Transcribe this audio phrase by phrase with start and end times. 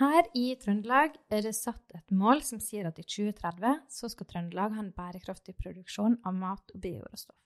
[0.00, 4.28] Her i Trøndelag er det satt et mål som sier at i 2030 så skal
[4.30, 7.36] Trøndelag ha en bærekraftig produksjon av mat og bioråstoff.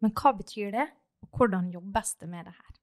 [0.00, 0.86] Men hva betyr det,
[1.20, 2.78] og hvordan jobbes det med det her?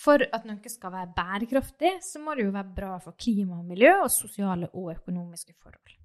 [0.00, 3.70] For at noe skal være bærekraftig, så må det jo være bra for klima og
[3.70, 5.96] miljø og sosiale og økonomiske forhold.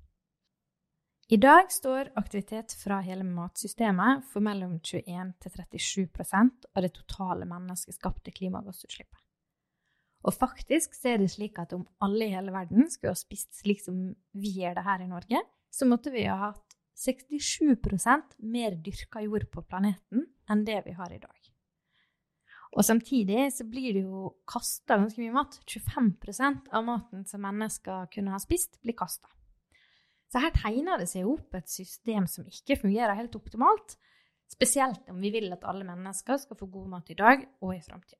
[1.33, 7.49] I dag står aktivitet fra hele matsystemet for mellom 21 til 37% av det totale
[7.49, 9.24] menneskeskapte klimagassutslippet.
[10.25, 13.61] Og faktisk så er det slik at om alle i hele verden skulle ha spist
[13.61, 13.99] slik som
[14.33, 19.49] vi gjør det her i Norge, så måtte vi ha hatt 67% mer dyrka jord
[19.51, 21.51] på planeten enn det vi har i dag.
[22.75, 25.59] Og samtidig så blir det jo kasta ganske mye mat.
[25.63, 29.29] 25% av maten som mennesker kunne ha spist, blir kasta.
[30.31, 33.95] Så her tegner det seg opp et system som ikke fungerer helt optimalt.
[34.51, 37.83] Spesielt om vi vil at alle mennesker skal få god mat i dag og i
[37.85, 38.19] framtida.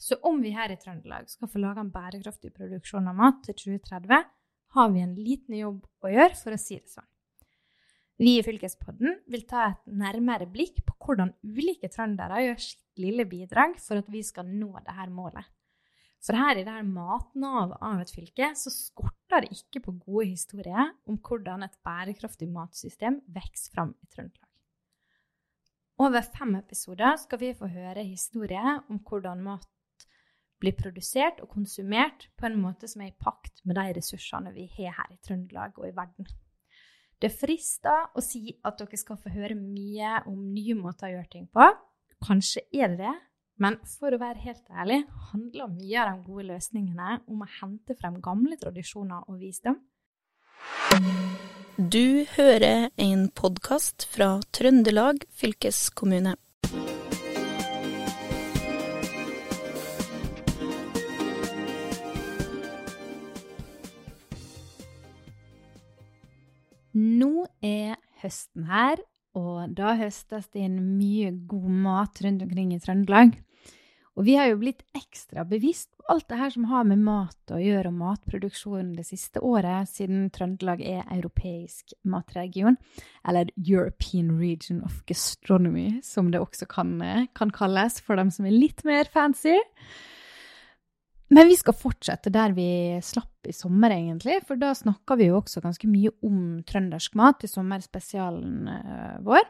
[0.00, 3.58] Så om vi her i Trøndelag skal få laga en bærekraftig produksjon av mat til
[3.76, 4.28] 2030,
[4.74, 7.08] har vi en liten jobb å gjøre, for å si det sånn.
[8.20, 13.24] Vi i Fylkespodden vil ta et nærmere blikk på hvordan ulike trøndere gjør sitt lille
[13.28, 15.48] bidrag for at vi skal nå dette målet.
[16.20, 20.92] For her i dette matnavet av et fylke så skorter det ikke på gode historier
[21.08, 24.48] om hvordan et bærekraftig matsystem vokser fram i Trøndelag.
[26.00, 29.64] Over fem episoder skal vi få høre historier om hvordan mat
[30.60, 34.68] blir produsert og konsumert på en måte som er i pakt med de ressursene vi
[34.76, 36.28] har her i Trøndelag og i verden.
[37.20, 41.32] Det frister å si at dere skal få høre mye om nye måter å gjøre
[41.32, 41.66] ting på.
[42.24, 43.16] Kanskje er det det,
[43.60, 47.96] men for å være helt ærlig handler mye av de gode løsningene om å hente
[47.98, 49.76] frem gamle tradisjoner og visdom.
[51.80, 56.34] Du hører en podkast fra Trøndelag fylkeskommune.
[68.30, 69.02] Høsten her,
[69.38, 73.36] og da høstes det inn mye god mat rundt omkring i Trøndelag.
[74.18, 77.52] Og vi har jo blitt ekstra bevisst på alt det her som har med mat
[77.54, 82.76] å gjøre, og matproduksjon det siste året, siden Trøndelag er europeisk matregion,
[83.24, 86.98] eller European Region of Gastronomy, som det også kan,
[87.38, 89.56] kan kalles for dem som er litt mer fancy.
[91.30, 92.68] Men vi skal fortsette der vi
[93.06, 94.40] slapp i sommer, egentlig.
[94.48, 99.46] For da snakka vi jo også ganske mye om trøndersk mat i sommerspesialen uh, vår.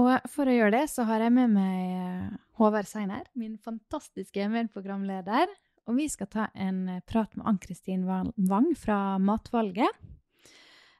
[0.00, 4.46] Og for å gjøre det, så har jeg med meg eh, Håvard Seiner, min fantastiske
[4.48, 5.52] medprogramleder.
[5.84, 10.00] Og vi skal ta en eh, prat med Ann-Kristin Wang fra Matvalget.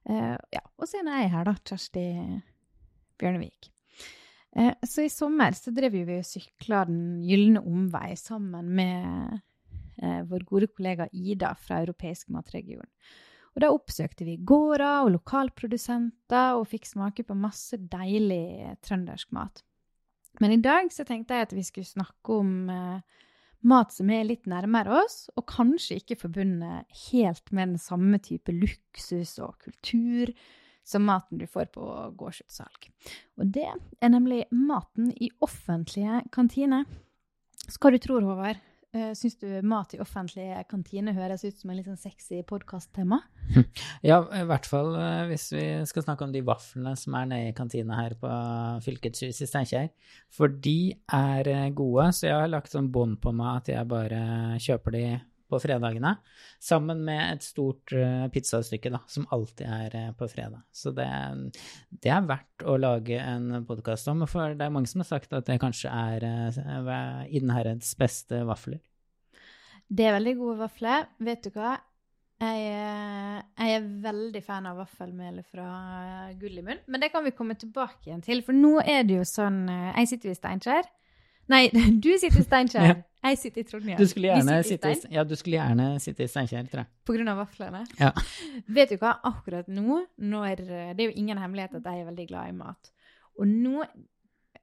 [0.03, 1.57] Ja, og så er jeg her, da.
[1.63, 2.05] Kjersti
[3.17, 3.72] Bjørnevik.
[4.57, 9.39] Eh, så i sommer så drev vi og sykla Den gylne omvei sammen med
[10.03, 12.89] eh, vår gode kollega Ida fra Europeisk matregion.
[13.53, 19.61] Og da oppsøkte vi gårder og lokalprodusenter og fikk smake på masse deilig trøndersk mat.
[20.41, 23.21] Men i dag så tenkte jeg at vi skulle snakke om eh,
[23.69, 28.53] mat som er litt nærmere oss, og kanskje ikke forbundet helt med den samme type
[28.57, 30.33] luksus og kultur
[30.85, 31.87] som maten du får på
[32.19, 32.91] gårdsutsalg.
[33.41, 36.85] Og det er nemlig maten i offentlige kantiner.
[37.69, 38.61] Så hva du tror, Håvard?
[38.93, 43.23] Uh, Syns du mat i offentlige kantiner høres ut som en litt sånn sexy podkasttema?
[44.05, 47.53] Ja, i hvert fall uh, hvis vi skal snakke om de vaflene som er nede
[47.53, 48.33] i kantina her på
[48.85, 49.89] Fylkets hus i Steinkjer.
[50.35, 53.89] For de er uh, gode, så jeg har lagt sånn bånd på meg at jeg
[53.89, 54.21] bare
[54.61, 55.07] kjøper de
[55.53, 56.15] på fredagene,
[56.63, 60.63] sammen med et stort uh, pizzastykke, da, som alltid er uh, på fredag.
[60.73, 61.09] Så det,
[61.93, 65.37] det, er verdt å lage en podkast om, for det er mange som har sagt
[65.37, 66.27] at det kanskje er
[67.29, 68.81] i den herrens beste vafler.
[69.93, 71.09] Det er veldig gode vafler.
[71.21, 71.77] Vet du hva?
[72.43, 75.67] Jeg, jeg, er veldig fan av vaffelmelet fra
[76.41, 78.43] Gull i munn, men det kan vi komme tilbake igjen til.
[78.47, 80.89] For nå er det jo sånn Jeg sitter jo i Steinkjer.
[81.53, 81.67] Nei,
[82.05, 83.03] du sitter i Steinkjer.
[83.23, 83.99] Jeg sitter i Trondheim.
[84.01, 86.91] Du skulle gjerne, sitte, i, ja, du skulle gjerne sitte i Steinkjer, tror jeg.
[87.07, 87.83] På grunn av vaflene?
[88.01, 88.11] Ja.
[88.67, 92.27] Vet du hva, akkurat nå, når, Det er jo ingen hemmelighet at jeg er veldig
[92.33, 92.91] glad i mat.
[93.39, 93.87] Og nå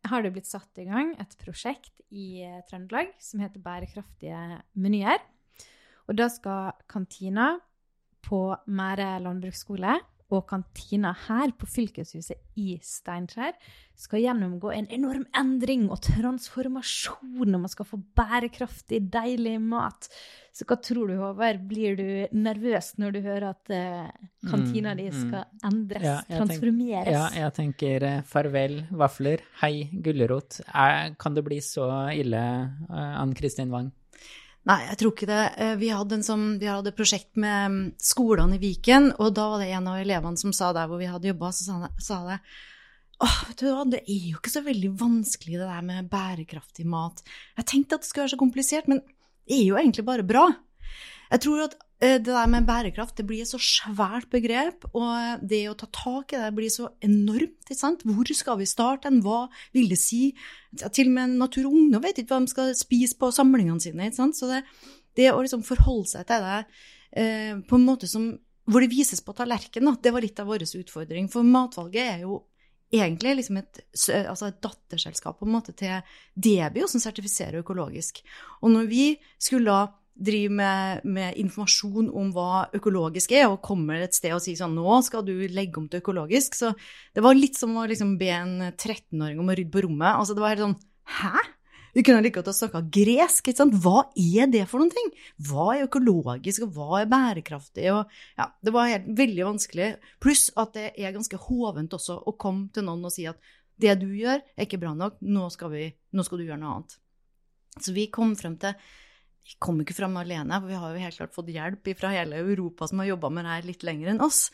[0.09, 5.19] har det blitt satt i gang et prosjekt i eh, Trøndelag som heter Bærekraftige menyer.
[6.09, 7.53] Og da skal kantina
[8.25, 9.99] på Mære landbruksskole
[10.29, 13.55] og kantina her på fylkeshuset i Steinkjer
[13.99, 20.07] skal gjennomgå en enorm endring og transformasjon når man skal få bærekraftig, deilig mat.
[20.55, 21.61] Så hva tror du, Håvard?
[21.67, 25.27] Blir du nervøs når du hører at uh, kantina di mm, mm.
[25.27, 27.09] skal endres, ja, transformeres?
[27.09, 30.61] Tenker, ja, jeg tenker uh, farvel, vafler, hei, gulrot.
[31.19, 32.43] kan det bli så ille,
[32.87, 33.91] uh, Ann Kristin Wang?
[34.69, 35.43] Nei, jeg tror ikke det.
[35.57, 39.47] Eh, vi hadde, sånn, vi hadde et prosjekt med mm, skolene i Viken, og da
[39.49, 42.37] var det en av elevene som sa der hvor vi hadde jobba, så sa, det
[43.19, 46.85] Åh, vet du hva, det er jo ikke så veldig vanskelig det der med bærekraftig
[46.87, 47.19] mat.
[47.57, 49.01] Jeg tenkte at det skulle være så komplisert, men
[49.49, 50.45] det er jo egentlig bare bra.
[51.33, 55.65] Jeg tror at det der med bærekraft det blir et så svært begrep, og det
[55.67, 57.57] å ta tak i det blir så enormt.
[57.65, 58.05] ikke sant?
[58.07, 59.11] Hvor skal vi starte?
[59.25, 59.41] Hva
[59.75, 60.29] vil det si?
[60.79, 64.07] Til og med Natur og Ungdom vet ikke hva de skal spise på samlingene sine.
[64.07, 64.39] ikke sant?
[64.39, 64.61] Så det,
[65.19, 66.61] det å liksom forholde seg til det
[67.19, 68.31] eh, på en måte som,
[68.69, 71.27] hvor det vises på tallerkenen, det var litt av vår utfordring.
[71.27, 72.45] For matvalget er jo
[72.89, 73.83] egentlig liksom et,
[74.23, 75.99] altså et, datterselskap på en måte til
[76.33, 78.23] Debio, som sertifiserer økologisk.
[78.63, 79.05] Og når vi
[79.37, 79.81] skulle da
[80.19, 84.75] drive med, med, informasjon om hva økologisk er, og kommer et sted og sier sånn
[84.77, 86.57] Nå skal du legge om til økologisk.
[86.57, 86.73] Så
[87.15, 90.11] det var litt som å liksom be en 13-åring om å rydde på rommet.
[90.13, 90.79] Altså det var helt sånn
[91.09, 91.47] Hæ?
[91.95, 93.47] Vi kunne like godt ha snakka gresk.
[93.47, 93.77] ikke sant?
[93.81, 95.09] Hva er det for noen ting?
[95.49, 97.87] Hva er økologisk, og hva er bærekraftig?
[97.95, 99.89] Og, ja, det var helt, veldig vanskelig.
[100.21, 103.41] Pluss at det er ganske hovent også å komme til noen og si at
[103.79, 106.77] det du gjør, er ikke bra nok, nå skal, vi, nå skal du gjøre noe
[106.77, 106.97] annet.
[107.79, 108.75] Så vi kom frem til
[109.57, 112.87] kom ikke frem alene, for vi har jo helt klart fått hjelp fra hele Europa
[112.87, 114.49] som har jobba med det her litt lenger enn oss.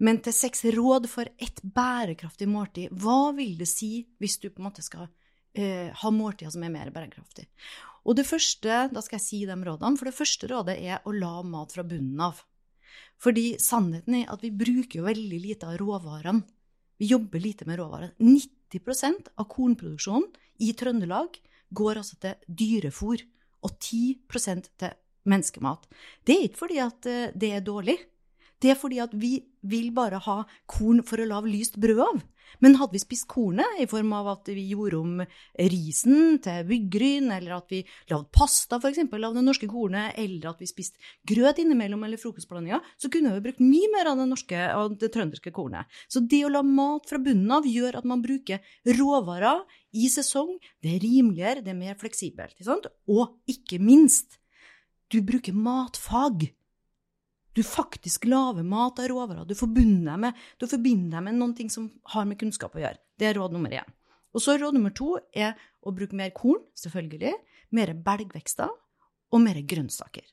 [0.00, 4.62] Men til seks råd for et bærekraftig måltid, hva vil det si hvis du på
[4.62, 5.10] en måte skal
[5.52, 7.44] eh, ha måltider som er mer bærekraftig.
[8.08, 11.12] Og det første, da skal jeg si de rådene, for det første rådet er å
[11.12, 12.40] la mat fra bunnen av.
[13.20, 16.46] Fordi sannheten er at vi bruker jo veldig lite av råvarene.
[17.00, 18.14] Vi jobber lite med råvarer.
[18.20, 20.26] 90% av kornproduksjonen
[20.64, 21.36] i Trøndelag
[21.76, 23.22] går altså til dyrefôr,
[23.62, 24.96] og 10% til
[25.28, 25.86] menneskemat.
[26.26, 27.98] Det er ikke fordi at eh, det er dårlig.
[28.60, 32.20] Det er fordi at vi vil bare ha korn for å lage lyst brød av.
[32.58, 35.20] Men hadde vi spist kornet i form av at vi gjorde om
[35.70, 39.04] risen til byggryn, eller at vi lagde pasta f.eks.
[39.06, 40.98] av det norske kornet, eller at vi spiste
[41.30, 45.12] grøt innimellom eller frokostblandinger, så kunne vi brukt mye mer av det norske og det
[45.14, 45.86] trønderske kornet.
[46.10, 48.60] Så det å la mat fra bunnen av gjør at man bruker
[48.98, 49.62] råvarer
[49.94, 50.56] i sesong.
[50.82, 52.58] Det er rimeligere, det er mer fleksibelt.
[52.58, 54.40] Ikke og ikke minst,
[55.10, 56.50] du bruker matfag
[57.52, 59.44] du faktisk lager mat av råvarer.
[59.44, 62.82] Du forbinder deg med, du forbinder deg med noen ting som har med kunnskap å
[62.82, 63.00] gjøre.
[63.18, 63.96] Det er råd nummer én.
[64.30, 67.34] Og så råd nummer to er å bruke mer korn, selvfølgelig,
[67.74, 70.24] mer belgvekster og mer grønnsaker.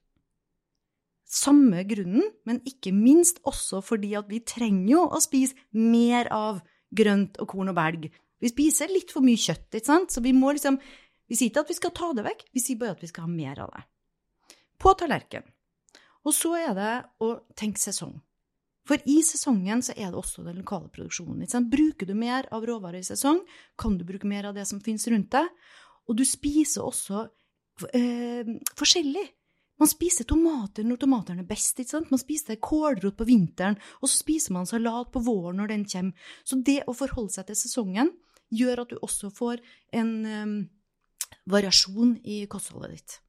[1.27, 6.61] Samme grunnen, men ikke minst også fordi at vi trenger jo å spise mer av
[6.95, 8.07] grønt og korn og belg.
[8.39, 10.13] Vi spiser litt for mye kjøtt, ikke sant?
[10.13, 10.79] så vi må liksom
[11.27, 13.25] Vi sier ikke at vi skal ta det vekk, vi sier bare at vi skal
[13.25, 13.81] ha mer av det.
[14.79, 15.49] På tallerkenen
[16.27, 16.93] og så er det
[17.23, 18.17] å tenke sesong.
[18.87, 21.43] For i sesongen så er det også den lokale produksjonen.
[21.71, 23.41] Bruker du mer av råvarer i sesong,
[23.79, 25.49] kan du bruke mer av det som finnes rundt deg.
[26.07, 27.25] Og du spiser også
[27.91, 28.47] eh,
[28.79, 29.25] forskjellig.
[29.77, 31.79] Man spiser tomater når tomatene er best.
[31.79, 32.13] ikke sant?
[32.13, 36.31] Man spiser kålrot på vinteren, og så spiser man salat på våren når den kommer.
[36.47, 38.15] Så det å forholde seg til sesongen
[38.55, 39.59] gjør at du også får
[39.99, 40.57] en eh,
[41.51, 43.19] variasjon i kostholdet ditt.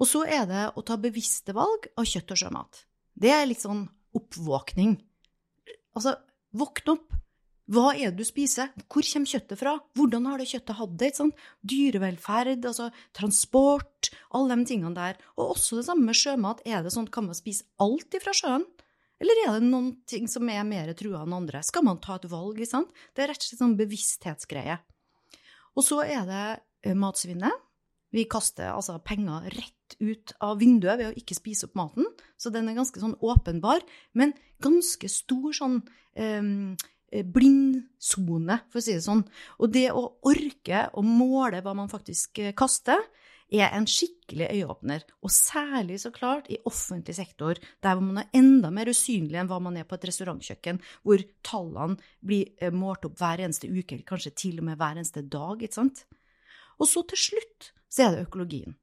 [0.00, 2.84] Og så er det å ta bevisste valg av kjøtt og sjømat.
[3.20, 3.84] Det er litt sånn
[4.16, 4.96] oppvåkning.
[5.96, 6.16] Altså,
[6.56, 7.18] våkne opp.
[7.70, 8.72] Hva er det du spiser?
[8.90, 9.76] Hvor kommer kjøttet fra?
[9.94, 11.10] Hvordan har det kjøttet hatt det?
[11.70, 15.20] Dyrevelferd, altså transport, alle de tingene der.
[15.36, 16.64] Og også det samme med sjømat.
[16.66, 18.66] Er det sånn, Kan man spise alt ifra sjøen?
[19.20, 21.62] Eller er det noen ting som er mer trua enn andre?
[21.62, 22.56] Skal man ta et valg?
[22.56, 24.80] Det er rett og slett sånn bevissthetsgreie.
[25.76, 26.44] Og så er det
[26.88, 27.54] eh, matsvinnet.
[28.14, 32.08] Vi kaster altså penger rett ut av vinduet ved å ikke spise opp maten,
[32.40, 33.84] så den er ganske sånn åpenbar,
[34.18, 35.78] men ganske stor sånn
[36.18, 36.76] ehm,
[37.12, 39.24] eh, blindsone, for å si det sånn.
[39.62, 43.02] Og det å orke å måle hva man faktisk eh, kaster,
[43.50, 48.38] er en skikkelig øyeåpner, og særlig så klart i offentlig sektor, der hvor man er
[48.38, 53.08] enda mer usynlig enn hva man er på et restaurantkjøkken, hvor tallene blir eh, målt
[53.08, 56.04] opp hver eneste uke, eller kanskje til og med hver eneste dag, ikke sant?
[56.80, 58.76] Og så til slutt så er det økologien.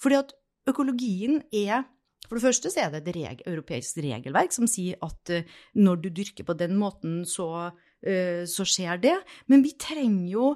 [0.00, 0.36] Fordi at
[0.70, 1.88] økologien er
[2.28, 6.02] For det første så er det et reg europeisk regelverk som sier at uh, når
[6.02, 9.14] du dyrker på den måten, så, uh, så skjer det.
[9.48, 10.50] Men vi trenger jo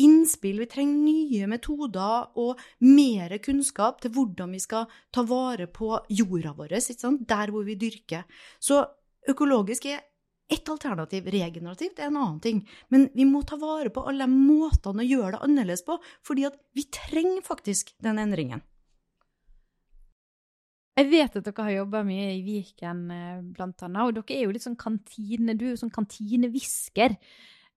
[0.00, 5.92] innspill, vi trenger nye metoder og mer kunnskap til hvordan vi skal ta vare på
[6.08, 6.72] jorda vår,
[7.28, 8.24] der hvor vi dyrker.
[8.58, 8.80] Så
[9.28, 10.00] økologisk er
[10.50, 12.64] ett alternativ, regenerativt, er en annen ting.
[12.88, 16.86] Men vi må ta vare på alle måtene å gjøre det annerledes på, fordi vi
[16.92, 18.64] trenger faktisk den endringen.
[20.98, 24.44] Jeg vet at dere har jobba mye i Viken, eh, blant annet, og dere er
[24.44, 27.16] jo litt sånn kantine, du er jo sånn kantinehvisker.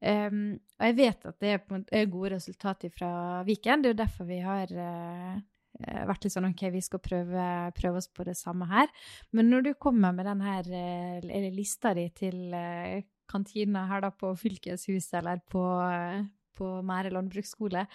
[0.04, 4.28] Um, og jeg vet at det er, gode resultater fra Viken, det er jo derfor
[4.28, 5.38] vi har uh,
[5.82, 7.46] vært litt sånn OK, vi skal prøve,
[7.78, 8.92] prøve oss på det samme her.
[9.34, 14.12] Men når du kommer med den her eh, lista di til eh, kantina her da
[14.14, 16.22] på fylkeshuset eller på, eh,
[16.58, 17.88] på Mære landbruksskole,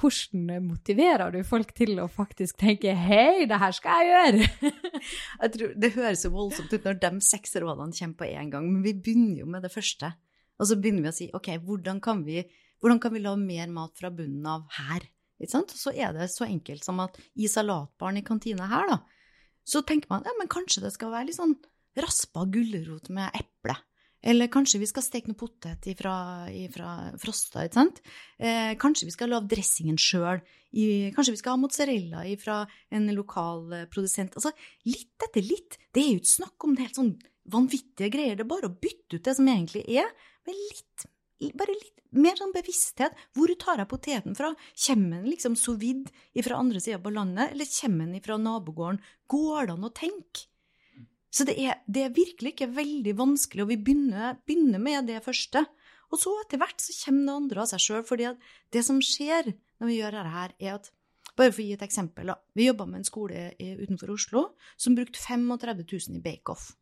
[0.00, 4.70] hvordan motiverer du folk til å faktisk tenke 'hei, det her skal jeg gjøre'?
[5.42, 8.70] jeg tror, det høres så voldsomt ut når de seks rådene kommer på én gang,
[8.70, 10.14] men vi begynner jo med det første.
[10.60, 12.44] Og så begynner vi å si 'ok, hvordan kan vi,
[12.80, 15.08] hvordan kan vi la mer mat fra bunnen av her'?
[15.48, 18.98] Så er det så enkelt som at i salatbaren i kantina her, da,
[19.64, 21.56] så tenker man ja, men kanskje det skal være litt sånn
[22.00, 23.76] raspa gulrot med eple.
[24.20, 26.12] Eller kanskje vi skal steke noe potet ifra,
[26.52, 28.02] ifra frosta, ikke sant?
[28.36, 30.42] Eh, kanskje vi skal lage dressingen sjøl.
[31.16, 32.58] Kanskje vi skal ha mozzarella fra
[32.92, 34.36] en lokal eh, produsent.
[34.36, 34.52] Altså,
[34.84, 35.78] litt etter litt.
[35.88, 37.14] Det er jo ikke snakk om det helt sånn
[37.50, 38.36] vanvittige greier.
[38.36, 40.12] Det er bare å bytte ut det som egentlig er,
[40.44, 41.08] med litt
[41.56, 43.16] bare litt mer sånn bevissthet.
[43.36, 44.52] Hvor tar jeg poteten fra?
[44.86, 49.00] Kommer den liksom sous vide fra andre sida på landet, eller kommer den fra nabogården?
[49.30, 50.46] Går det an å tenke?
[51.30, 55.20] Så det er, det er, virkelig ikke veldig vanskelig, og vi begynner, begynner, med det
[55.22, 55.62] første.
[56.10, 58.06] Og så etter hvert så kommer det andre av seg sjøl.
[58.08, 60.90] For det som skjer når vi gjør dette her, er at
[61.38, 62.32] Bare for å gi et eksempel.
[62.58, 64.42] Vi jobba med en skole utenfor Oslo
[64.74, 66.72] som brukte 35 000 i bake-off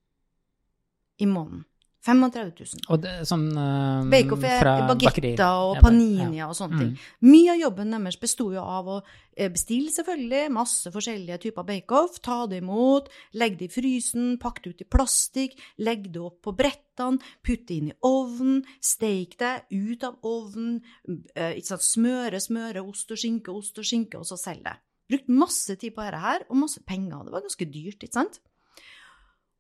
[1.23, 1.67] i måneden.
[2.09, 2.85] 35 000.
[2.89, 6.83] Og det, sånn uh, Bake-off er bagetter og panini og sånne mm.
[6.83, 7.09] ting.
[7.29, 12.19] Mye av jobben deres besto jo av å eh, bestille selvfølgelig masse forskjellige typer bake-off,
[12.25, 16.41] ta det imot, legge det i frysen, pakke det ut i plastikk, legge det opp
[16.49, 20.79] på brettene, putte det inn i ovnen, steke det ut av ovnen,
[21.37, 24.73] uh, smøre, smøre, ost og skinke, ost og skinke, og så selge.
[24.73, 24.79] det.
[25.09, 27.25] Brukt masse tid på dette her, og masse penger.
[27.25, 28.41] Det var ganske dyrt, ikke sant?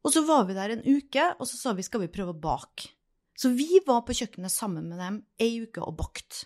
[0.07, 2.41] Og så var vi der en uke, og så sa vi skal vi prøve å
[2.41, 2.93] bake.
[3.39, 6.45] Så vi var på kjøkkenet sammen med dem ei uke og bakt.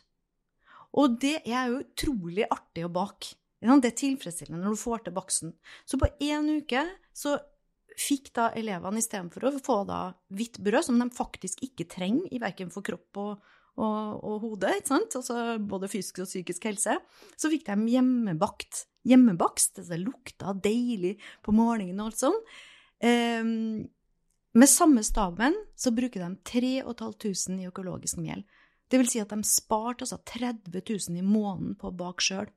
[0.98, 3.38] Og det er jo utrolig artig å bake.
[3.62, 5.54] Det er tilfredsstillende når du får til baksten.
[5.86, 6.82] Så på én uke
[7.16, 7.36] så
[7.98, 10.00] fikk da elevene istedenfor å få da
[10.34, 14.74] hvitt brød, som de faktisk ikke trenger i verken for kropp og, og, og hode?
[14.90, 16.98] Altså både fysisk og psykisk helse,
[17.36, 18.86] så fikk de hjemmebakt.
[19.08, 19.80] Hjemmebakst.
[19.88, 22.52] Det lukta deilig på morgenen og alt sånt.
[23.02, 23.88] Um,
[24.52, 28.44] med samme staben så bruker de 3500 i økologisk mel.
[28.92, 32.50] Det vil si at de sparte altså 30 000 i måneden på å bake sjøl.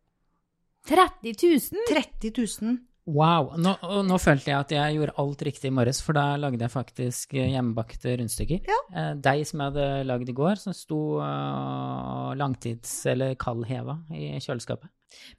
[0.90, 1.88] 30 000?
[1.90, 2.76] 30 000.
[3.06, 3.52] Wow.
[3.62, 3.76] Nå,
[4.06, 7.36] nå, følte jeg at jeg gjorde alt riktig i morges, for da lagde jeg faktisk
[7.38, 8.66] hjemmebakte rundstykker.
[8.66, 8.80] Ja.
[8.98, 14.34] Eh, deig som jeg hadde lagd i går, som sto uh, langtids- eller kaldheva i
[14.42, 14.90] kjøleskapet.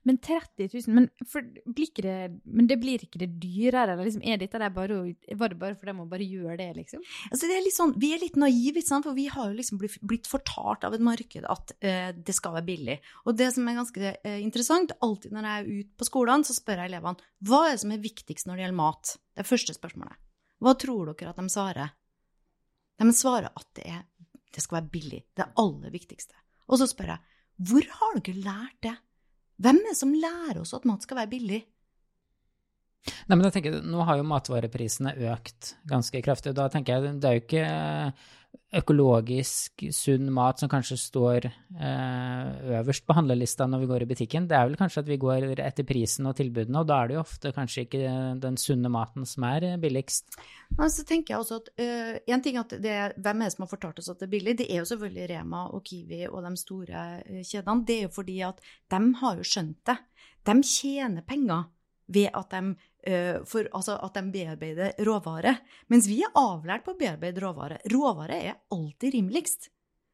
[0.08, 1.08] Men 30 000, men,
[2.02, 3.94] det, men det blir ikke det dyrere?
[3.94, 4.98] Eller liksom, er dette bare,
[5.40, 7.04] var det bare for dem å bare gjøre det, liksom?
[7.30, 10.30] Altså, det er litt sånn, vi er litt naive, for vi har jo liksom blitt,
[10.30, 12.98] fortalt av et marked at uh, det skal være billig.
[13.26, 16.56] Og det som er ganske uh, interessant, alltid når jeg er ute på skolene, så
[16.56, 19.14] spør jeg elevene hva er det som er viktigst når det gjelder mat.
[19.36, 20.20] Det er første spørsmålet.
[20.64, 21.94] Hva tror dere at de svarer?
[22.96, 24.04] De svarer at det, er,
[24.54, 25.22] det skal være billig.
[25.36, 26.36] Det er aller viktigste.
[26.66, 28.96] Og så spør jeg hvor har dere lært det?
[29.62, 31.62] Hvem er det som lærer oss at mat skal være billig?
[33.26, 36.52] Nei, men jeg tenker, Nå har jo matvareprisene økt ganske kraftig.
[36.52, 37.66] og Da tenker jeg det er jo ikke
[38.76, 44.48] økologisk, sunn mat som kanskje står eh, øverst på handlelista når vi går i butikken.
[44.50, 47.16] Det er vel kanskje at vi går etter prisen og tilbudene, og da er det
[47.16, 50.38] jo ofte kanskje ikke den sunne maten som er billigst.
[50.76, 53.62] Men så tenker jeg også at uh, En ting at det, Hvem er det som
[53.62, 54.56] har fortalt oss at det er billig?
[54.58, 57.86] Det er jo selvfølgelig Rema og Kiwi og de store uh, kjedene.
[57.86, 58.60] Det er jo fordi at
[58.92, 59.96] de har jo skjønt det.
[60.46, 61.64] De tjener penger
[62.12, 65.54] ved at de Eh, for altså, at de bearbeider råvare.
[65.92, 67.78] Mens vi er avlært på å bearbeide råvare.
[67.92, 69.68] Råvare er alltid rimeligst.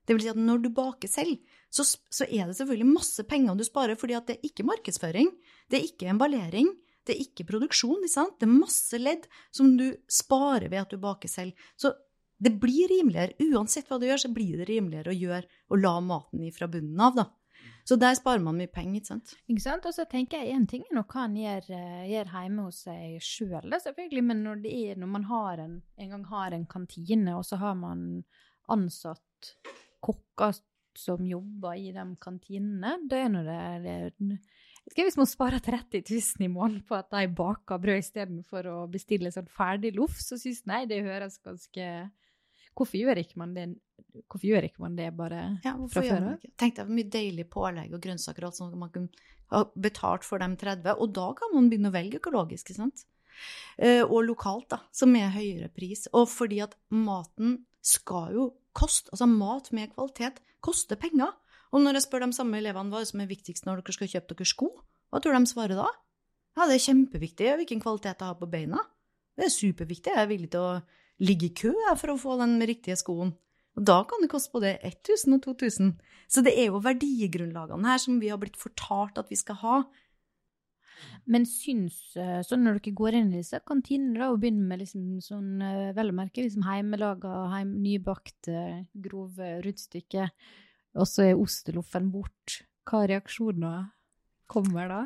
[0.04, 1.38] Det vil si at når du baker selv,
[1.72, 5.30] så, så, er det selvfølgelig masse penger du sparer, fordi at det er ikke markedsføring,
[5.70, 6.72] det er ikke emballering,
[7.06, 8.04] det er ikke produksjon.
[8.04, 8.26] Ikke?
[8.36, 11.56] Det er masse ledd som du sparer ved at du baker selv.
[11.80, 11.94] Så
[12.42, 13.38] det blir rimeligere.
[13.54, 16.68] Uansett hva du gjør, så blir det rimeligere å gjøre og la maten i fra
[16.68, 17.30] bunnen av, da.
[17.88, 19.34] Så der sparer man mye penger, ikke sant.
[19.50, 19.86] Ikke sant.
[19.88, 23.16] Og så tenker jeg én ting er noe en gjør, eh, gjør hjemme hos seg
[23.26, 25.26] sjøl, selvfølgelig, men når, er, når man
[25.64, 28.22] en, en gang har en kantine, og så har man
[28.70, 29.54] ansatt
[30.02, 30.54] kokker
[30.98, 34.38] som jobber i de kantinene, da er nå det, det
[34.90, 38.78] skal Hvis man sparer 30 000 i måneden på at de baker brød istedenfor å
[38.90, 41.86] bestille sånn ferdig loff, så syns jeg det høres ganske
[42.78, 43.66] Hvorfor gjør ikke man det,
[44.22, 46.46] ikke man det bare ja, fra før av?
[46.60, 50.40] Tenk deg hvor mye deilig pålegg og grønnsaker og sånn man kunne ha betalt for
[50.40, 53.04] de 30, og da kan man begynne å velge økologisk, ikke sant?
[53.76, 56.06] Eh, og lokalt, da, som er høyere pris.
[56.16, 61.34] Og fordi at maten skal jo koste, altså mat med kvalitet koster penger.
[61.72, 64.34] Og når jeg spør de samme elevene hva som er viktigst når dere skal kjøpe
[64.36, 64.70] dere sko,
[65.12, 65.90] Hva tror du de svarer da?
[66.56, 68.80] Ja, det er kjempeviktig hvilken kvalitet jeg har på beina.
[69.36, 70.12] Det er superviktig.
[70.12, 70.70] Jeg er villig til å
[71.22, 73.32] ligge i kø for å få den riktige skoen.
[73.78, 75.92] Og da kan det koste både 1000 og 2000.
[76.28, 79.76] Så det er jo verdigrunnlagene her som vi har blitt fortalt at vi skal ha.
[81.26, 85.62] Men syns så når dere går inn i disse kantinene og begynner med liksom sånn
[85.96, 90.30] vel å merke liksom hjemmelaga, heim, nybakte, grove rundstykker,
[90.98, 93.88] og så er osteloffen bort, hva reaksjoner
[94.52, 95.02] kommer da?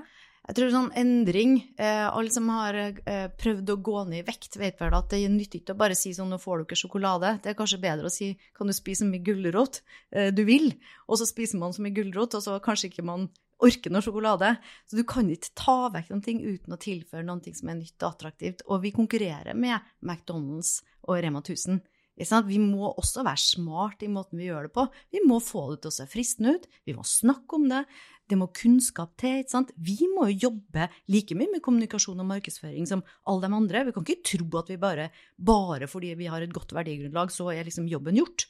[0.47, 4.59] Jeg tror sånn endring eh, Alle som har eh, prøvd å gå ned i vekt,
[4.61, 7.41] vet vel at det nytter ikke å bare si sånn 'nå får du ikke sjokolade'.
[7.43, 10.79] Det er kanskje bedre å si 'kan du spise så mye gulrot eh, du vil',
[11.09, 14.55] og så spiser man så mye gulrot, og så kanskje ikke man orker noe sjokolade.
[14.87, 17.99] Så du kan ikke ta vekk noen ting uten å tilføre ting som er nytt
[18.03, 18.63] og attraktivt.
[18.71, 21.81] Og vi konkurrerer med McDonald's og Rema 1000.
[22.17, 24.87] Vi må også være smart i måten vi gjør det på.
[25.13, 26.69] Vi må få det til å se fristende ut.
[26.89, 27.83] Vi må snakke om det.
[28.27, 29.41] Det må kunnskap til.
[29.41, 29.71] ikke sant?
[29.77, 33.85] Vi må jo jobbe like mye med kommunikasjon og markedsføring som alle de andre.
[33.87, 37.53] Vi kan ikke tro at vi bare, bare fordi vi har et godt verdigrunnlag, så
[37.55, 38.49] er liksom jobben gjort.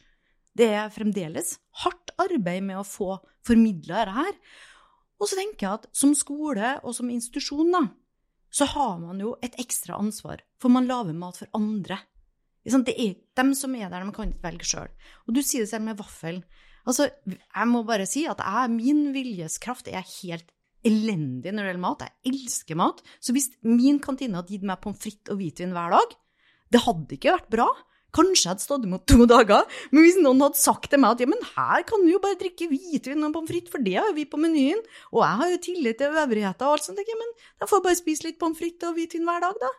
[0.57, 4.35] Det er fremdeles hardt arbeid med å få formidla dette her.
[5.21, 7.85] Og så tenker jeg at som skole og som institusjon, da,
[8.53, 11.99] så har man jo et ekstra ansvar, for man lager mat for andre.
[12.67, 14.89] Det er dem som er der, de kan ikke velge sjøl.
[15.29, 16.43] Og du sier det selv med vaffelen.
[16.87, 20.53] Altså, jeg må bare si at jeg, min viljeskraft er helt
[20.87, 22.05] elendig når det gjelder mat.
[22.07, 23.03] Jeg elsker mat.
[23.19, 26.17] Så hvis min kantine hadde gitt meg pommes frites og hvitvin hver dag,
[26.73, 27.69] det hadde ikke vært bra.
[28.15, 31.25] Kanskje jeg hadde stått imot to dager, men hvis noen hadde sagt til meg at
[31.25, 34.09] ja, men her kan du jo bare drikke hvitvin og pommes frites, for det har
[34.09, 34.81] jo vi på menyen,
[35.13, 37.87] og jeg har jo tillit til øvrigheter og alt sånt, ja, men da får jeg
[37.89, 39.73] bare spise litt pommes frites og hvitvin hver dag, da.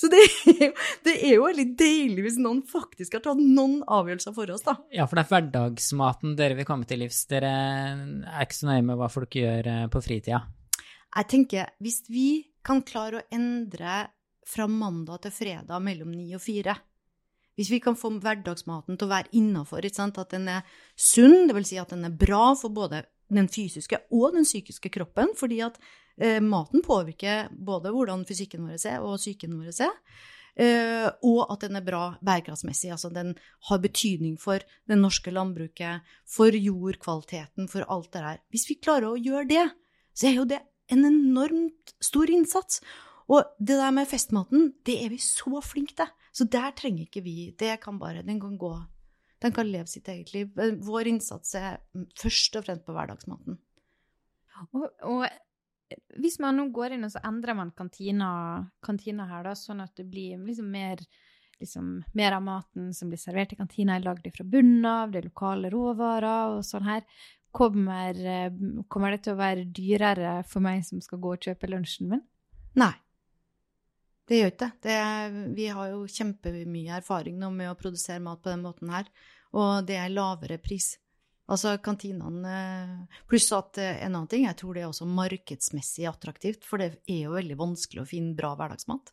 [0.00, 0.70] Så det er, jo,
[1.08, 4.78] det er jo veldig deilig hvis noen faktisk har tatt noen avgjørelser for oss, da.
[4.94, 7.24] Ja, for det er hverdagsmaten dere vil komme til livs.
[7.30, 10.42] Dere er ikke så nøye med hva folk gjør eh, på fritida.
[11.12, 12.28] Jeg tenker, hvis vi
[12.64, 14.06] kan klare å endre
[14.48, 16.74] fra mandag til fredag mellom ni og fire,
[17.58, 20.62] hvis vi kan få hverdagsmaten til å være innafor, at den er
[20.96, 21.68] sunn, dvs.
[21.68, 25.78] Si at den er bra for både den fysiske og den psykiske kroppen, fordi at
[26.16, 29.94] eh, maten påvirker både hvordan fysikken vår er og psyken vår er.
[30.56, 32.92] eh, og at den er bra bærekraftsmessig.
[32.92, 33.34] Altså den
[33.68, 38.42] har betydning for det norske landbruket, for jordkvaliteten, for alt det der.
[38.52, 39.68] Hvis vi klarer å gjøre det,
[40.12, 40.60] så er jo det
[40.92, 42.82] en enormt stor innsats.
[43.32, 46.10] Og det der med festmaten, det er vi så flinke til.
[46.32, 48.72] Så der trenger ikke vi Det kan bare Den kan gå
[49.42, 50.52] Den kan leve sitt eget liv.
[50.54, 51.80] Vår innsats er
[52.18, 53.58] først og fremst på hverdagsmaten.
[54.70, 55.26] Og, og
[56.22, 58.28] hvis man nå går inn og så endrer man kantina,
[58.86, 61.02] kantina her, da, sånn at det blir liksom mer
[61.62, 65.22] liksom, mer av maten som blir servert i kantina, er lagd fra bunnen av, det
[65.22, 67.06] er lokale råvarer og sånn her.
[67.52, 68.52] Kommer, eh,
[68.88, 72.22] kommer, det til å være dyrere for meg som skal gå og kjøpe lunsjen min?
[72.80, 72.94] Nei.
[74.32, 74.98] Det gjør ikke det.
[75.52, 79.10] Vi har jo kjempemye erfaring nå med å produsere mat på den måten her,
[79.52, 80.94] og det er lavere pris.
[81.52, 82.54] Altså kantinene
[83.28, 87.02] Pluss at eh, en annen ting, jeg tror det er også markedsmessig attraktivt, for det
[87.04, 89.12] er jo veldig vanskelig å finne bra hverdagsmat.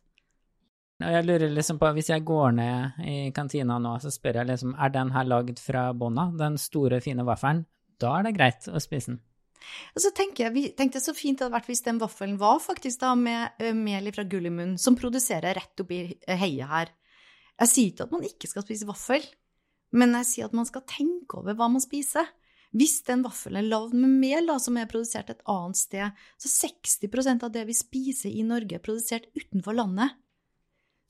[1.00, 4.72] Jeg lurer liksom på, Hvis jeg går ned i kantina nå, så spør jeg liksom,
[4.76, 7.66] er den her lagd fra bånda, den store, fine vaffelen?
[8.00, 9.20] Da er det greit å spise den.
[9.94, 12.58] Og så tenker jeg, vi tenkte så fint det hadde vært hvis den vaffelen var
[12.64, 16.92] faktisk da med mel fra Gullimund, som produserer rett oppi heiet her.
[17.60, 19.24] Jeg sier ikke at man ikke skal spise vaffel,
[19.92, 22.28] men jeg sier at man skal tenke over hva man spiser.
[22.70, 26.50] Hvis den vaffelen er lagd med mel, da, som er produsert et annet sted, så
[26.52, 30.14] 60% av det vi spiser i Norge, er produsert utenfor landet.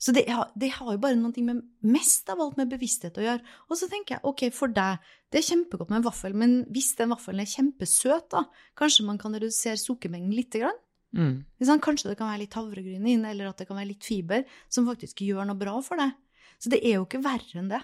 [0.01, 0.23] Så det,
[0.57, 3.43] det, har jo bare noe med mest av alt med bevissthet å gjøre.
[3.69, 6.95] Og så tenker jeg ok, for deg, det er kjempegodt med en vaffel, men hvis
[6.97, 8.47] den vaffelen er kjempesøt, da,
[8.79, 10.81] kanskje man kan redusere sukkermengden lite grann?
[11.13, 11.43] Mm.
[11.85, 14.89] Kanskje det kan være litt havregryn inn, eller at det kan være litt fiber, som
[14.89, 16.17] faktisk gjør noe bra for deg.
[16.61, 17.81] Så det er jo ikke verre enn det.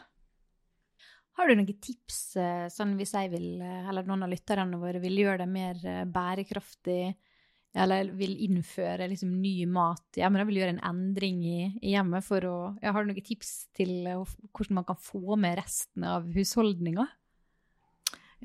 [1.38, 5.02] Har du noen tips, eh, sånn hvis jeg vil, eh, eller noen av lytterne våre
[5.04, 7.14] vil gjøre det mer eh, bærekraftig?
[7.78, 12.26] Eller vil innføre liksom, ny mat i hjemmet, vil gjøre en endring i, i hjemmet
[12.26, 17.08] for å Jeg har noen tips til hvordan man kan få med resten av husholdninga?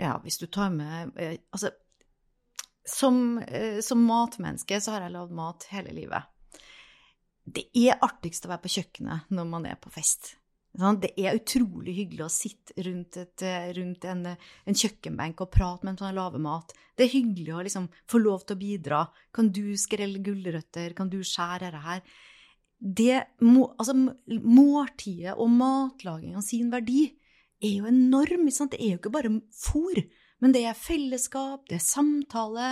[0.01, 1.73] Ja, hvis du tar med eh, Altså,
[2.89, 6.29] som, eh, som matmenneske så har jeg lagd mat hele livet.
[7.45, 10.37] Det er artigst å være på kjøkkenet når man er på fest.
[10.73, 13.43] Det er utrolig hyggelig å sitte rundt, et,
[13.77, 16.73] rundt en, en, kjøkkenbenk og prate med en sånn lave mat.
[16.97, 19.01] Det er hyggelig å liksom få lov til å bidra.
[19.37, 20.95] Kan du skrelle gulrøtter?
[20.97, 22.01] Kan du skjære dette her?
[22.83, 23.95] Det, altså,
[24.33, 27.05] måltidet og matlagingen sin verdi
[27.63, 28.49] er jo enorm.
[28.49, 30.01] Det er jo ikke bare fôr,
[30.41, 32.71] men det er fellesskap, det er samtale,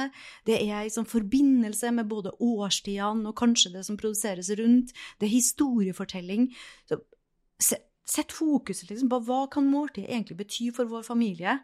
[0.48, 5.36] det er liksom forbindelse med både årstidene og kanskje det som produseres rundt, det er
[5.36, 6.48] historiefortelling.
[6.88, 7.76] Så
[8.10, 11.58] sett fokuset liksom på hva kan måltid egentlig bety for vår familie,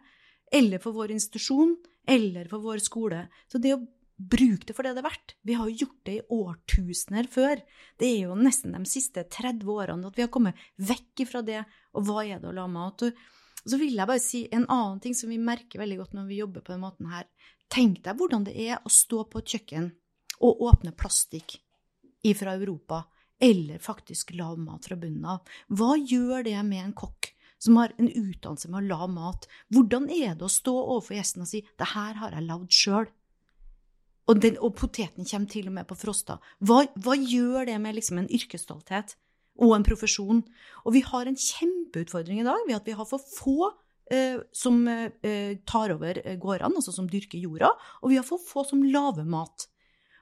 [0.51, 1.75] eller for vår institusjon,
[2.07, 3.25] eller for vår skole.
[3.51, 3.85] Så det å
[4.17, 5.33] Bruk det for det det er verdt.
[5.45, 7.59] Vi har jo gjort det i årtusener før.
[8.01, 11.59] Det er jo nesten de siste 30 årene at vi har kommet vekk ifra det,
[11.93, 13.05] og hva er det å la mat?
[13.05, 13.13] Og
[13.61, 16.41] så vil jeg bare si en annen ting som vi merker veldig godt når vi
[16.41, 17.29] jobber på den måten her.
[17.69, 19.91] Tenk deg hvordan det er å stå på et kjøkken
[20.41, 21.59] og åpne plastikk
[22.37, 23.05] fra Europa,
[23.39, 25.57] eller faktisk lav mat fra bunnen av.
[25.69, 27.33] Hva gjør det med en kokk?
[27.57, 29.47] som har en utdannelse med å lage mat.
[29.73, 33.07] Hvordan er det å stå overfor gjestene og si 'det her har jeg lagd sjøl'?
[34.27, 36.39] Og, og, poteten kommer til og med på frosta.
[36.59, 39.15] Hva, hva gjør det med liksom en yrkesstolthet
[39.63, 40.43] og en profesjon?
[40.83, 43.71] Og vi har en kjempeutfordring i dag ved at vi har for få
[44.11, 47.71] eh, som eh, tar over eh, gårdene, altså som dyrker jorda,
[48.01, 49.69] og vi har for få som lager mat.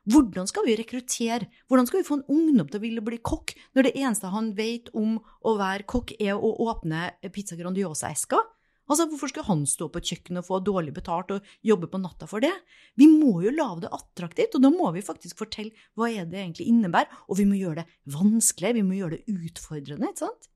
[0.05, 1.47] Hvordan skal vi rekruttere?
[1.65, 4.51] Hvordan skal vi få en ungdom til å ville bli kokk, når det eneste han
[4.57, 8.51] vet om å være kokk, er å åpne Pizza Grandiosa-esker?
[8.85, 12.27] Altså, Hvorfor skal han stå på kjøkkenet og få dårlig betalt og jobbe på natta
[12.29, 12.53] for det?
[13.01, 16.43] Vi må jo lage det attraktivt, og da må vi faktisk fortelle hva er det
[16.43, 17.09] egentlig innebærer.
[17.25, 20.51] Og vi må gjøre det vanskelig, vi må gjøre det utfordrende, ikke sant?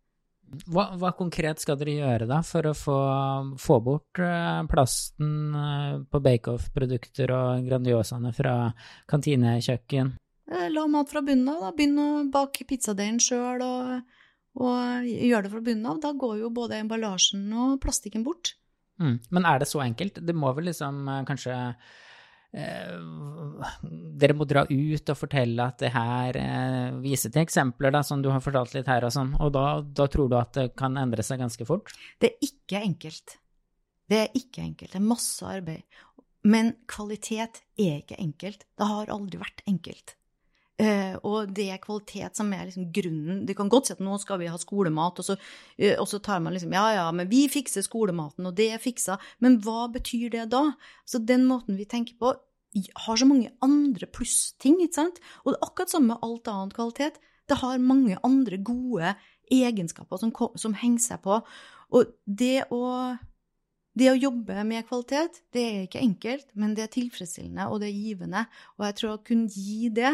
[0.70, 3.00] Hva, hva konkret skal dere gjøre da for å få,
[3.62, 8.56] få bort uh, plasten uh, på Bake-Off-produkter og Grandiosaene fra
[9.10, 10.16] kantinekjøkken?
[10.50, 11.76] Eh, la mat fra bunnen av, da.
[11.78, 14.00] Begynn å bake pizzadeigen sjøl og
[14.60, 18.56] og gjør det fra bunnen av, da går jo både emballasjen og plastikken bort.
[19.00, 19.20] Mm.
[19.32, 20.20] Men er det så enkelt?
[20.26, 21.92] Det må vel liksom eh, kanskje eh,
[22.50, 28.24] Dere må dra ut og fortelle at det her eh, Vise til eksempler, da, som
[28.26, 29.36] du har fortalt litt her og sånn.
[29.38, 31.94] Og da, da tror du at det kan endre seg ganske fort?
[32.18, 33.38] Det er ikke enkelt.
[34.10, 34.96] Det er ikke enkelt.
[34.96, 35.86] Det er masse arbeid.
[36.50, 38.66] Men kvalitet er ikke enkelt.
[38.80, 40.16] Det har aldri vært enkelt.
[40.80, 43.42] Uh, og det er kvalitet som er liksom grunnen.
[43.48, 46.22] Det kan godt si at nå skal vi ha skolemat, og så, uh, og så,
[46.24, 49.18] tar man liksom Ja, ja, men vi fikser skolematen, og det er fiksa.
[49.44, 50.70] Men hva betyr det da?
[51.04, 52.32] Så den måten vi tenker på,
[53.06, 55.20] har så mange andre plussting, ikke sant?
[55.44, 57.20] Og det er akkurat samme med alt annet kvalitet.
[57.50, 59.16] Det har mange andre gode
[59.52, 61.42] egenskaper som, som henger seg på.
[61.98, 62.86] Og det å
[64.00, 67.90] det å jobbe med kvalitet, det er ikke enkelt, men det er tilfredsstillende, og det
[67.90, 68.44] er givende.
[68.78, 70.14] Og jeg tror å kunne gi det,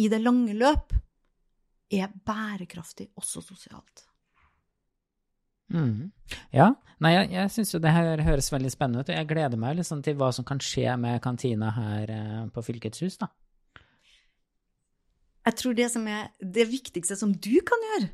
[0.00, 0.94] i det lange løp
[1.94, 4.06] er bærekraftig også sosialt.
[5.72, 6.10] Mm.
[6.54, 6.72] Ja.
[7.02, 9.78] Nei, jeg, jeg syns jo det her høres veldig spennende ut, og jeg gleder meg
[9.78, 13.30] liksom til hva som kan skje med kantina her eh, på Fylkets hus, da.
[15.44, 18.12] Jeg tror det som er det viktigste som du kan gjøre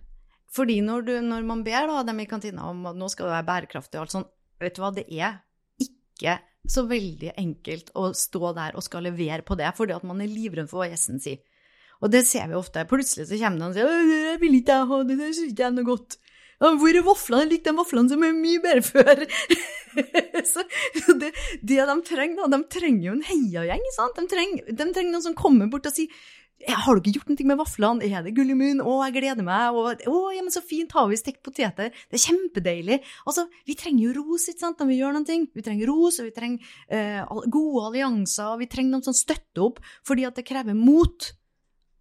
[0.51, 3.37] fordi når, du, når man ber da, dem i kantina om at nå skal det
[3.37, 4.25] være bærekraftig og alt sånn,
[4.59, 5.37] vet du hva, det er
[5.79, 6.41] ikke
[6.71, 10.31] så veldig enkelt å stå der og skal levere på det, fordi at man er
[10.31, 11.39] livredd for hva gjesten sier.
[12.01, 12.87] Og det ser vi ofte.
[12.89, 15.71] Plutselig så kommer noen og sier 'Jeg vil ikke ha det, det syns ikke jeg
[15.71, 16.17] er noe godt'.
[16.61, 17.45] Hvor er vaflene?
[17.45, 19.23] Jeg likte de vaflene som er mye bedre før.
[20.53, 20.65] så
[21.17, 21.31] det,
[21.65, 23.87] det, de trenger, da, de trenger jo en heiagjeng.
[24.19, 26.13] De trenger, de trenger noen som kommer bort og sier
[26.69, 28.05] har du ikke gjort noe med vaflene?
[28.05, 28.83] Er det gull i munnen?
[28.85, 29.73] Å, jeg gleder meg.
[29.73, 31.89] Å, ja, men så fint, har vi stekt poteter?
[31.89, 32.99] Det er kjempedeilig.
[33.25, 35.39] Altså, vi trenger jo ros ikke sant, når vi gjør noe.
[35.57, 39.65] Vi trenger ros, og vi trenger eh, gode allianser, og vi trenger noen som støtter
[39.65, 41.31] opp, fordi at det krever mot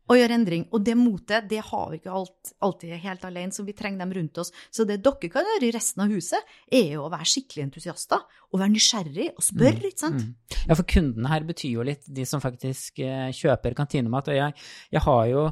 [0.09, 0.65] å gjøre endring.
[0.73, 4.13] Og det motet det har vi ikke alt, alltid helt alene, så vi trenger dem
[4.17, 4.51] rundt oss.
[4.73, 8.23] Så det dere kan gjøre i resten av huset, er jo å være skikkelig entusiaster.
[8.49, 10.23] Og være nysgjerrig og spørre, mm, ikke sant?
[10.25, 10.61] Mm.
[10.65, 14.31] Ja, for kundene her betyr jo litt de som faktisk uh, kjøper kantinemat.
[14.31, 15.43] Og jeg, jeg har jo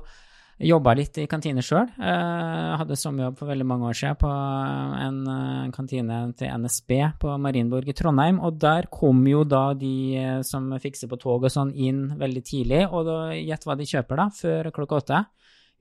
[0.58, 1.86] Jobba litt i kantine sjøl.
[2.02, 7.36] Eh, hadde sommerjobb for veldig mange år siden på en eh, kantine til NSB på
[7.44, 8.40] Marienborg i Trondheim.
[8.42, 12.44] Og der kom jo da de eh, som fikser på tog og sånn inn veldig
[12.50, 12.82] tidlig.
[12.90, 15.22] Og gjett hva de kjøper da, før klokka åtte?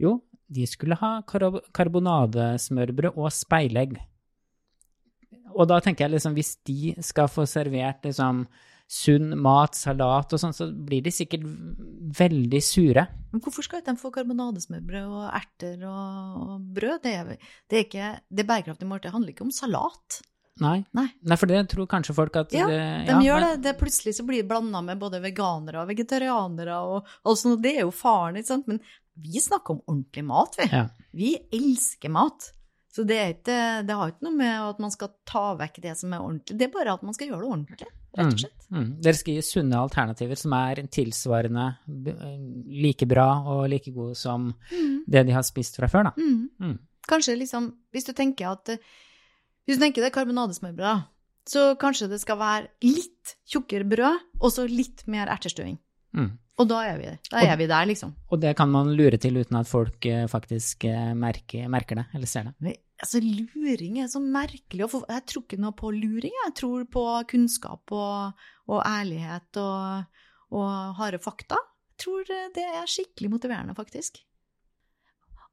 [0.04, 0.18] Jo,
[0.52, 3.96] de skulle ha karbonadesmørbrød og speilegg.
[5.56, 8.44] Og da tenker jeg liksom, hvis de skal få servert liksom
[8.86, 11.42] sunn mat, salat og sånn, så blir de sikkert
[12.16, 13.06] veldig sure.
[13.32, 17.02] Men hvorfor skal ikke de få karbonadesmørbrød og erter og, og brød?
[17.02, 20.20] Det er, det er ikke det bærekraftige måltidet handler ikke om salat.
[20.62, 20.78] Nei.
[20.96, 21.08] Nei.
[21.28, 21.36] Nei.
[21.36, 22.78] for det tror kanskje folk at Ja, det,
[23.10, 23.56] de gjør gjør det.
[23.66, 23.74] det.
[23.80, 27.74] Plutselig så blir det blanda med både veganere og vegetarianere og, og sånn, og det
[27.76, 28.70] er jo faren, ikke sant.
[28.70, 28.80] Men
[29.26, 30.68] vi snakker om ordentlig mat, vi.
[30.72, 30.86] Ja.
[31.16, 32.52] Vi elsker mat.
[32.96, 36.14] Så det, ikke, det, har ikke noe med at man skal ta vekk det som
[36.16, 38.66] er ordentlig, det er bare at man skal gjøre det ordentlig, rett og mm, slett.
[38.66, 38.92] Mm, mm.
[39.04, 41.66] Dere skal gi sunne alternativer som er tilsvarende
[42.84, 45.04] like bra og like gode som mm.
[45.06, 46.14] det de har spist fra før, da.
[46.16, 46.48] Mm.
[46.62, 46.78] Mm.
[47.06, 48.78] Kanskje liksom, hvis du tenker at
[49.66, 51.06] Hvis du tenker det karbonadesmørbrød,
[51.50, 55.74] så kanskje det skal være litt tjukkere brød, og så litt mer ertestuing.
[56.14, 56.28] Mm.
[56.62, 58.12] Og da er vi, da er vi der, liksom.
[58.30, 60.86] Og det kan man lure til uten at folk faktisk
[61.18, 62.76] merker, merker det, eller ser det.
[62.96, 64.86] Altså, luring er så merkelig.
[64.86, 70.22] Jeg tror ikke noe på luring, jeg tror på kunnskap og, og ærlighet og,
[70.56, 71.58] og harde fakta.
[71.92, 74.22] Jeg tror eh, det er skikkelig motiverende, faktisk.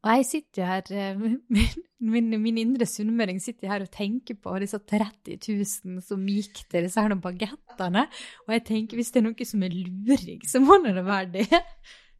[0.03, 1.19] Og jeg sitter her, eh,
[1.55, 1.67] min,
[1.99, 6.87] min, min indre sunnmøring sitter her og tenker på disse 30 000 som gikk til
[6.87, 8.07] disse her bagettene.
[8.47, 11.61] Og jeg tenker, hvis det er noe som er luring, så må det være det.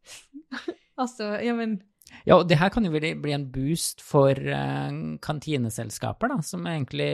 [1.02, 1.78] altså, ja, men
[2.24, 6.64] Ja, og det her kan jo bli bli en boost for eh, kantineselskaper, da, som
[6.66, 7.10] egentlig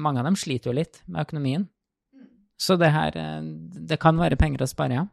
[0.00, 1.66] Mange av dem sliter jo litt med økonomien.
[2.56, 3.42] Så det her eh,
[3.92, 5.04] Det kan være penger å spare, ja.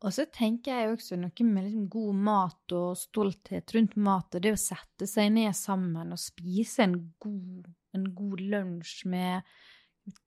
[0.00, 4.44] Og så tenker jeg også noe med liksom god mat og stolthet rundt mat, og
[4.44, 9.50] det å sette seg ned sammen og spise en god, en god lunsj med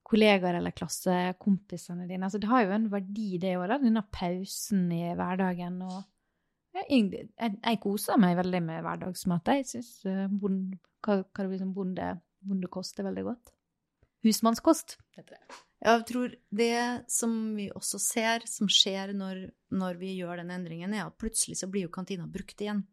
[0.05, 2.27] kollegaer eller klassekompisene dine.
[2.27, 5.81] Altså, det har jo en verdi, det òg, denne pausen i hverdagen.
[5.89, 6.03] og
[6.73, 9.51] jeg, jeg, jeg koser meg veldig med hverdagsmat.
[9.59, 9.91] Jeg syns
[10.41, 12.07] bond, hva, hva det bonde,
[12.43, 13.53] bondekost er veldig godt.
[14.23, 15.61] Husmannskost, heter det.
[15.83, 16.75] Jeg tror det
[17.11, 19.41] som vi også ser, som skjer når,
[19.75, 22.85] når vi gjør den endringen, er at plutselig så blir jo kantina brukt igjen.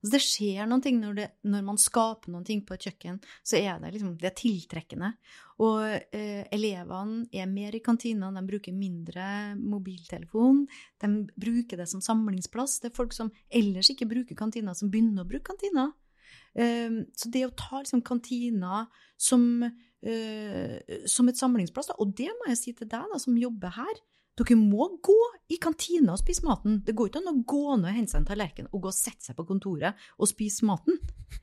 [0.00, 3.18] Altså det skjer noen ting når, det, når man skaper noen ting på et kjøkken,
[3.44, 5.10] så er det liksom, det er tiltrekkende.
[5.60, 5.82] Og
[6.16, 9.26] eh, elevene er mer i kantina, de bruker mindre
[9.60, 10.64] mobiltelefon,
[11.04, 12.78] de bruker det som samlingsplass.
[12.80, 15.90] Det er folk som ellers ikke bruker kantina, som begynner å bruke kantina.
[16.56, 18.86] Eh, så det å ta liksom kantina
[19.20, 19.44] som
[20.02, 21.92] eh, som et samlingsplass.
[21.92, 21.98] Da.
[22.00, 24.00] Og det må jeg si til deg da, som jobber her.
[24.40, 25.18] Dere må gå
[25.52, 26.78] i kantina og spise maten.
[26.86, 28.96] Det går ikke an å gå ned og hente seg en tallerken og gå og
[28.96, 30.96] sette seg på kontoret og spise maten.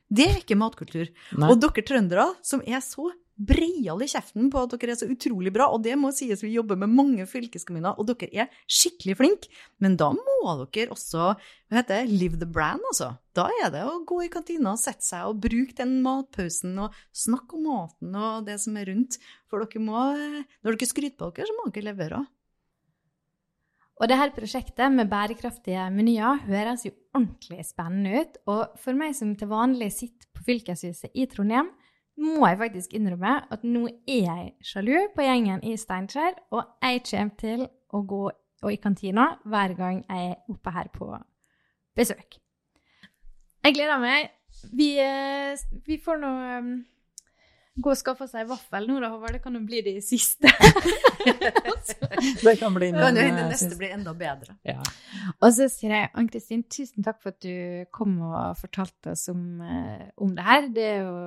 [0.09, 1.11] Det er ikke matkultur.
[1.37, 1.51] Nei.
[1.51, 5.51] Og dere trøndere som er så breiale i kjeften på at dere er så utrolig
[5.53, 9.51] bra, og det må sies vi jobber med mange fylkeskommuner, og dere er skikkelig flinke,
[9.83, 13.11] men da må dere også hva heter det, live the brand, altså.
[13.37, 16.95] Da er det å gå i kantina og sette seg og bruke den matpausen og
[17.13, 19.19] snakke om maten og det som er rundt.
[19.51, 20.07] For dere må,
[20.65, 22.23] når dere skryter på dere, så må dere levere.
[23.97, 28.37] Og det her prosjektet med bærekraftige menyer høres jo ordentlig spennende ut.
[28.45, 31.71] Og for meg som til vanlig sitter på fylkeshuset i Trondheim,
[32.17, 37.03] må jeg faktisk innrømme at nå er jeg sjalu på gjengen i Steinkjer, og jeg
[37.09, 38.23] kommer til å gå
[38.73, 41.11] i kantina hver gang jeg er oppe her på
[41.97, 42.39] besøk.
[43.65, 44.31] Jeg gleder meg.
[44.73, 46.69] Vi, eh, vi får nå eh,
[47.77, 49.37] gå og skaffe seg vaffel nå, da, Håvard.
[49.37, 50.51] Det kan jo bli de siste.
[52.17, 54.55] Det kan bli Kan min, hende eh, neste blir enda bedre.
[54.65, 54.79] Ja.
[55.37, 59.61] Og så sier jeg, Ann-Kristin, tusen takk for at du kom og fortalte oss om,
[59.61, 60.69] eh, om det her.
[60.73, 61.17] Det er jo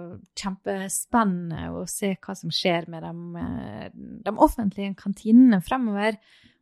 [0.41, 3.87] kjempespennende å se hva som skjer med de, eh,
[4.27, 6.19] de offentlige kantinene fremover.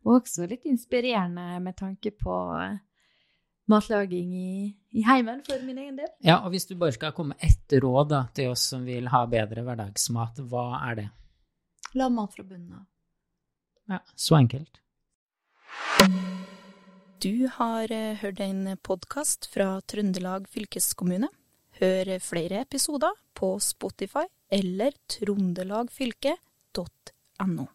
[0.07, 2.35] Og også litt inspirerende med tanke på
[3.69, 6.09] matlaging i, i heimen for min egen del.
[6.25, 9.05] ja, og hvis du bare skal komme med ett råd da, til oss som vil
[9.13, 11.09] ha bedre hverdagsmat, hva er det?
[11.99, 12.85] La mat fra bunnen av.
[13.89, 14.81] Ja, så enkelt.
[17.19, 21.29] Du har eh, hørt en podkast fra Trøndelag fylkeskommune.
[21.81, 27.67] Hør flere episoder på Spotify eller trondelagfylket.no.